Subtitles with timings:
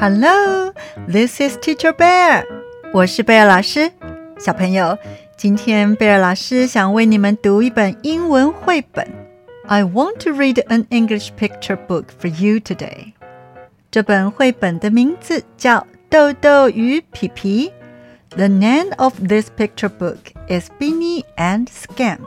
[0.00, 0.72] Hello,
[1.08, 2.46] this is Teacher Bear。
[2.92, 3.90] 我是贝尔老师。
[4.38, 4.96] 小朋友，
[5.36, 9.04] 今天贝尔老师想为你们读一本英文绘本。
[9.66, 13.14] I want to read an English picture book for you today。
[13.90, 17.72] 这本绘本的名字叫《豆豆与皮皮》。
[18.36, 22.20] The name of this picture book is Beany and Scamp。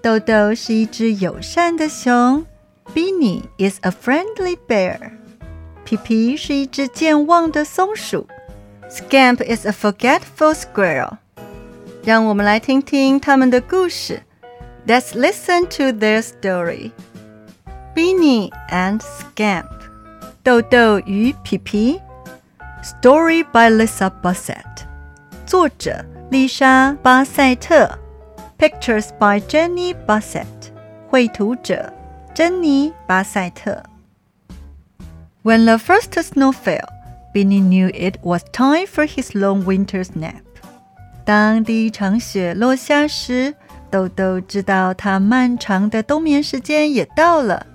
[0.00, 2.46] 豆豆是一只友善的熊
[2.94, 5.10] ，Beany is a friendly bear。
[5.88, 8.26] 皮皮是一只健忘的松鼠
[8.90, 11.16] ，Scamp is a forgetful squirrel。
[12.04, 14.20] 让我们来听听他们的故事。
[14.86, 16.90] Let's listen to their story.
[17.94, 19.64] Beany and Scamp，
[20.42, 22.02] 豆豆与皮皮。
[22.84, 24.84] Story by Lisa Bassett，
[25.46, 27.98] 作者丽莎·巴塞特
[28.58, 30.44] ，Pictures by Jeni Bassett，
[31.08, 31.90] 绘图者
[32.34, 33.82] 珍妮·巴塞特。
[35.48, 36.86] when the first snow fell,
[37.32, 40.42] Beany knew it was time for his long winter's nap.
[41.24, 43.54] 当第一场雪落下时，
[43.90, 47.66] 豆豆知道他漫长的冬眠时间也到了。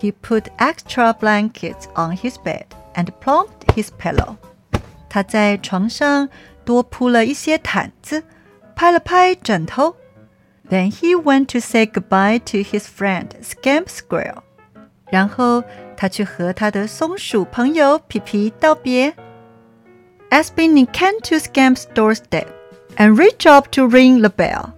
[0.00, 4.36] He put extra blankets on his bed and plumped his pillow.
[5.10, 6.30] 他在床上
[6.64, 8.22] 多铺了一些毯子，
[8.74, 9.94] 拍了拍枕头。
[10.70, 14.43] Then he went to say goodbye to his friend Scamp Squirrel.
[15.14, 15.62] 然后
[15.96, 19.14] 他去和他的松鼠朋友皮皮道别。
[20.28, 22.46] As Beany came to Scamp's doorstep
[22.96, 24.70] and reached up to ring the bell,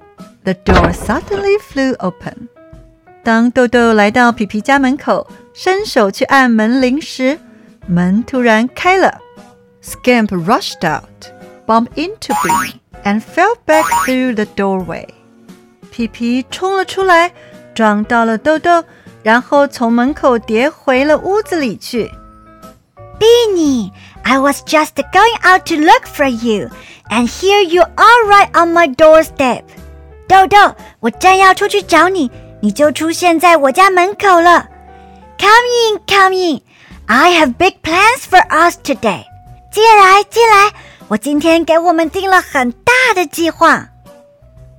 [0.45, 2.51] the door suddenly flew open.
[3.25, 7.39] 当豆豆来到皮皮家门口，伸手去按门铃时，
[7.87, 9.19] 门突然开了。
[9.83, 11.33] Scamp rushed out,
[11.67, 15.07] bumped into Beany, and fell back through the doorway.
[15.91, 17.33] 皮皮冲了出来，
[17.75, 18.85] 撞到了豆豆。
[19.27, 22.09] 然后从门口跌回了屋子里去。
[23.19, 23.91] Beany,
[24.23, 26.71] I was just going out to look for you,
[27.11, 29.65] and here you are right on my doorstep.
[30.29, 32.31] 豆豆，我正要出去找你，
[32.61, 34.69] 你就出现在我家门口了。
[35.39, 36.61] Come in, come in.
[37.07, 39.25] I have big plans for us today.
[39.73, 40.73] 进来，进来。
[41.09, 43.89] 我今天给我们定了很大的计划。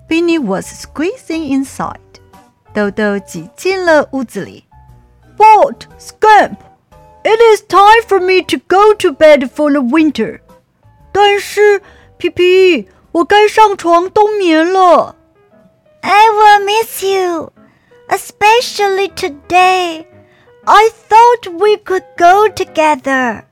[0.07, 1.97] Beany was squeezing inside.
[2.76, 4.64] 豆豆挤进了屋子里。
[5.36, 6.56] But Scamp,
[7.24, 10.40] it is time for me to go to bed for the winter.
[11.12, 11.82] 但是
[12.16, 15.16] 皮皮，我该上床冬眠了。
[16.00, 17.52] I will miss you,
[18.08, 20.06] especially today.
[20.64, 23.44] I thought we could go together.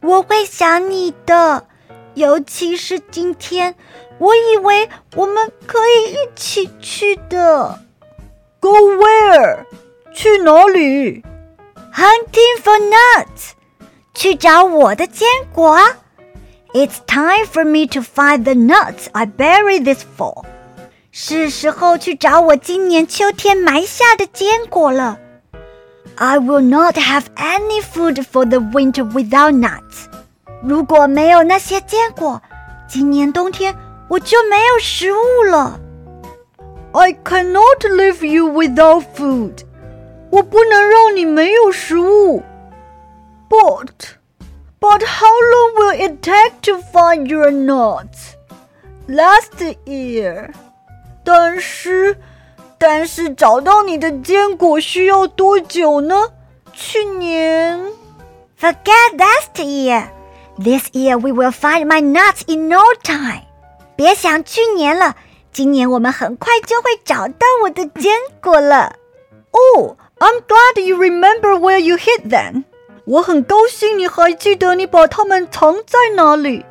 [0.00, 1.66] 我会想你的，
[2.14, 3.74] 尤其是今天，
[4.18, 7.80] 我以为我们可以一起去的。
[8.60, 9.64] Go where？
[10.12, 11.22] 去哪里？
[11.92, 13.52] Hunting for nuts，
[14.14, 15.78] 去找我的坚果。
[16.72, 20.44] It's time for me to find the nuts I buried this fall。
[21.12, 25.18] 是时候去找我今年秋天埋下的坚果了。
[26.16, 30.06] I will not have any food for the winter without nuts。
[30.62, 32.42] 如果没有那些坚果，
[32.88, 33.76] 今年冬天
[34.08, 35.78] 我就没有食物了。
[36.92, 39.64] I cannot leave you without food.
[40.30, 42.42] 我不能让你没有食物。
[43.48, 44.16] But,
[44.80, 48.34] but how long will it take to find your nuts?
[49.08, 50.52] Last year.
[51.24, 52.16] 但是，
[52.78, 56.32] 但是找到你的坚果需要多久呢？
[56.72, 57.80] 去年。
[58.58, 60.08] Forget last year.
[60.58, 63.42] This year we will find my nuts in no time.
[63.96, 65.16] 别想去年了。
[65.52, 68.96] 今年我们很快就会找到我的坚果了。
[69.52, 72.64] Oh, I'm glad you remember where you hid them.
[73.06, 76.64] 我很高兴你还记得你把它们藏在哪里。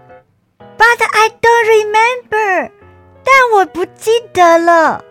[0.59, 2.72] But I don't remember.
[3.24, 5.03] 但我不记得了。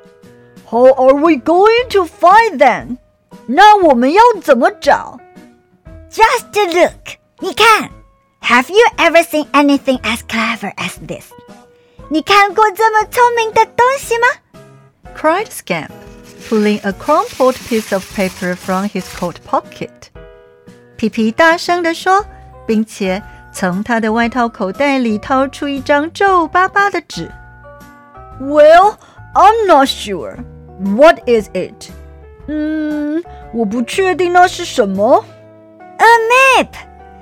[0.69, 2.99] How are we going to find them?
[3.47, 5.19] 那我们要怎么找？
[6.11, 7.17] Just look.
[7.39, 7.91] 你看，
[8.43, 11.27] Have you ever seen anything as clever as this?
[12.09, 14.27] 你看过这么聪明的东西吗？
[15.17, 15.91] cried Scamp,
[16.49, 19.91] pulling a crumpled piece of paper from his coat pocket.
[20.97, 22.25] 皮皮大声地说，
[22.67, 23.23] 并且
[23.53, 27.31] 从他的外套口袋里掏出一张皱巴巴的纸。
[28.41, 28.97] Well,
[29.35, 30.39] I'm not sure.
[30.79, 31.91] What is it?
[32.47, 33.23] 嗯，
[33.53, 35.25] 我不确定那是什么。
[35.99, 36.69] A map，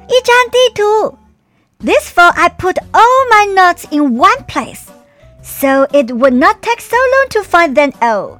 [0.09, 1.19] 一张地图。
[1.79, 4.91] this fall, I put all my nuts in one place,
[5.43, 8.39] so it would not take so long to find them all.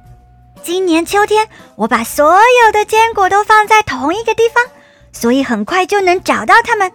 [0.63, 2.35] 今年秋天，我把所
[2.65, 4.63] 有的坚果都放在同一个地方，
[5.11, 6.91] 所以很快就能找到它们。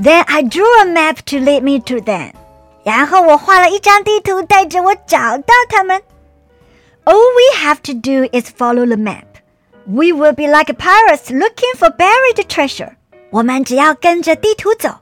[0.00, 2.32] Then I drew a map to lead me to them.
[2.84, 6.00] 然后我画了一张地图，带着我找到他们。
[7.04, 9.24] All we have to do is follow the map.
[9.84, 12.92] We will be like pirates looking for buried treasure.
[13.30, 15.00] 我们只要跟着地图走，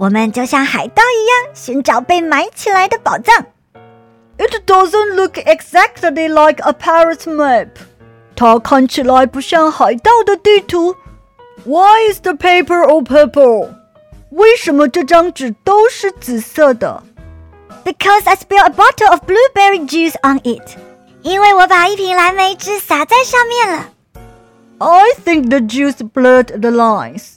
[0.00, 3.46] 我们就像海盗一样寻找被埋起来的宝藏。
[4.38, 7.68] It doesn't look exactly like a pirate's map.
[8.34, 10.94] 它看起来不像海盗的地图。
[11.64, 13.70] Why is the paper all purple?
[14.30, 17.02] 为什么这张纸都是紫色的？
[17.84, 20.76] because I spilled a bottle of blueberry juice on it.
[21.22, 23.88] 因为我把一瓶蓝莓汁洒在上面了。
[24.78, 27.36] I think the juice blurred the lines.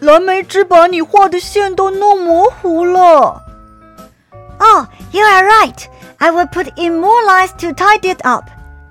[0.00, 3.42] 蓝莓汁把你画的线都弄模糊了。
[4.58, 5.84] Oh, you are right.
[6.18, 8.44] I will put in more lines to tidy it up.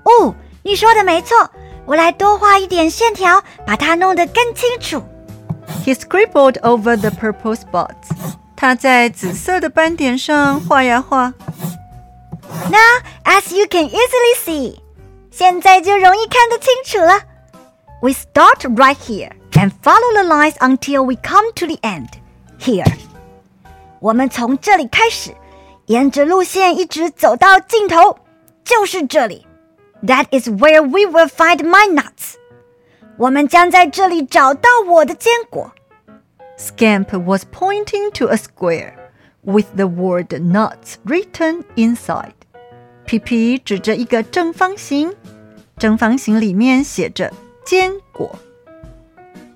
[0.04, 1.50] 哦，你说的没错，
[1.84, 5.02] 我来多画一点线条，把它弄得更清楚。
[5.84, 8.10] He scribbled over the purple spots.
[8.56, 11.34] 他在紫色的斑点上画呀画。
[12.70, 14.78] Now, as you can easily see，
[15.30, 17.22] 现在就容易看得清楚了。
[18.00, 22.08] We start right here and follow the lines until we come to the end.
[22.58, 22.90] Here，
[24.00, 25.34] 我们从这里开始，
[25.86, 28.18] 沿着路线一直走到尽头，
[28.64, 29.46] 就是这里。
[30.02, 32.34] That is where we will find my nuts。
[33.16, 35.72] 我们将在这里找到我的坚果。
[36.58, 38.94] Scamp was pointing to a square
[39.42, 42.32] with the word nuts written inside.
[43.04, 45.14] 皮皮指着一个正方形，
[45.78, 47.32] 正方形里面写着
[47.64, 48.38] 坚果。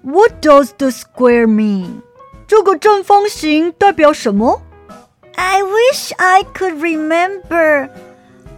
[0.04, 2.02] What does the square mean?
[2.46, 4.62] 这个正方形代表什么？
[5.36, 7.88] I wish I could remember,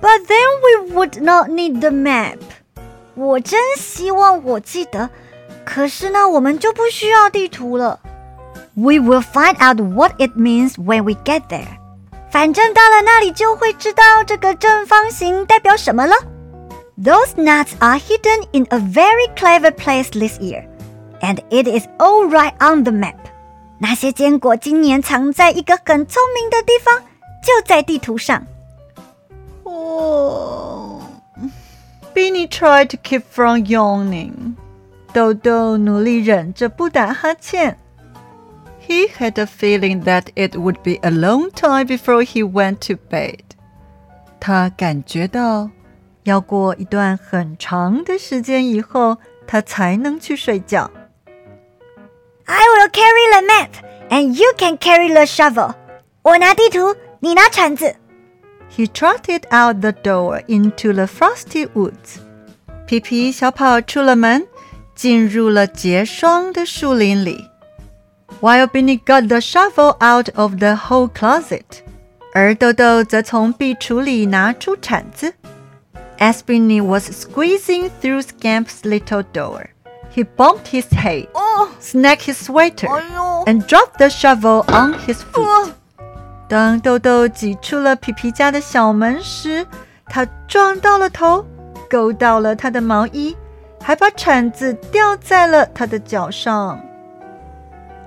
[0.00, 2.38] but then we would not need the map.
[3.14, 5.10] 我真希望我记得，
[5.64, 8.00] 可是呢，我们就不需要地图了。
[8.74, 11.78] we will find out what it means when we get there.
[12.30, 16.14] 反正到了那里就会知道这个正方形代表什么了。
[16.96, 20.64] Those nuts are hidden in a very clever place this year,
[21.21, 23.15] and it is all right on the map。
[23.79, 26.99] 那些坚果今年藏在一个很聪明的地方，
[27.43, 28.45] 就在地图上。
[29.63, 31.01] Oh,
[32.15, 34.55] Beany tried to keep from yawning.
[35.13, 37.77] 豆豆努力忍着不打哈欠。
[38.87, 43.39] He had a feeling that it would be a long time before he went to bed.
[44.39, 45.69] 他感觉到
[46.23, 50.89] 要过一段很长的时间以后，他才能去睡觉。
[52.49, 53.71] I will carry the map,
[54.09, 55.75] and you can carry the shovel.
[56.21, 57.95] 我拿地图，你拿铲子。
[58.73, 62.21] He trotted out the door into the frosty woods.
[62.85, 64.47] 皮皮小跑出了门，
[64.95, 67.49] 进入了结霜的树林里。
[68.39, 71.63] While Beany got the shovel out of the hole closet，
[72.33, 75.33] 而豆豆则从壁橱里拿出铲子。
[76.17, 79.67] As Beany was squeezing through Scamp's little door.
[80.17, 81.69] He bumped his head, oh.
[81.79, 83.43] snagged his sweater, oh.
[83.45, 85.43] and dropped the shovel on his oh.
[85.43, 85.45] foot.
[85.45, 85.71] 哦、
[86.49, 89.67] 当豆豆挤出了皮皮家的小门时，
[90.07, 91.45] 他撞到了头，
[91.87, 93.37] 勾到了他的毛衣，
[93.79, 96.81] 还把铲子掉在了他的脚上。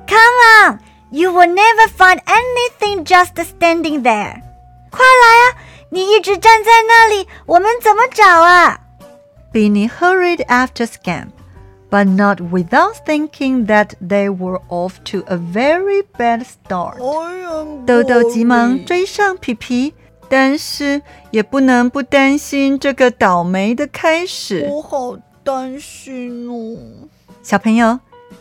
[0.08, 0.80] Come on,
[1.10, 4.42] you will never find anything just standing there.
[4.90, 5.62] 快来啊！
[5.90, 8.80] 你一直站在那里，我们怎么找啊
[9.52, 11.28] ？Beany hurried after Scamp
[11.89, 16.97] but not without thinking that they were off to a very bad start.
[17.85, 19.93] 豆豆急忙追上皮皮，
[20.29, 24.67] 但是也不能不担心这个倒霉的开始。
[24.69, 27.07] 我好担心哦，
[27.41, 27.99] 小朋友。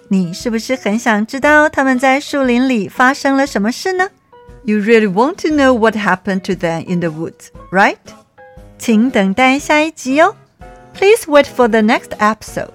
[0.09, 4.09] 你是不是很想知道他们在树林里发生了什么事呢？
[4.65, 7.97] You really want to know what happened to them in the woods, right?
[8.79, 10.37] 请等待下一集哦。
[10.95, 12.69] Please wait for the next episode.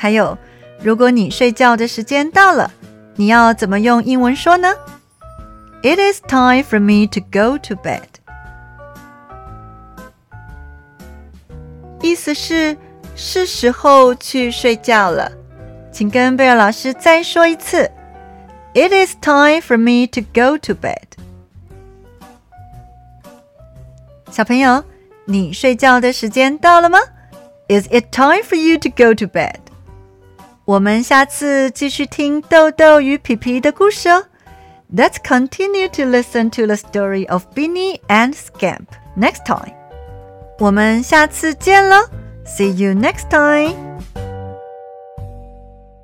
[0.00, 0.38] 还有，
[0.80, 2.70] 如果你睡觉的时间到了，
[3.16, 4.72] 你要怎么用英文说呢
[5.82, 8.04] ？It is time for me to go to bed.
[12.00, 12.76] 意思是
[13.16, 15.32] 是时候去睡觉了。
[15.90, 17.90] 请跟贝尔老师再说一次。
[18.74, 21.18] It is time for me to go to bed。
[24.30, 24.84] 小朋友，
[25.24, 27.00] 你睡觉的时间到了吗
[27.66, 29.56] ？Is it time for you to go to bed？
[30.68, 34.26] 我们下次继续听豆豆与皮皮的故事哦。
[34.94, 39.72] Let's continue to listen to the story of Beany and Scamp next time.
[40.58, 41.96] 我们下次见喽
[42.44, 43.87] ，See you next time.